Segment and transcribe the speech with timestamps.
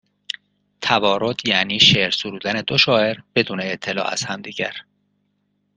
[0.81, 4.75] توارد یعنی شعر سرودن دو شاعر بدون اطلاع از همدیگر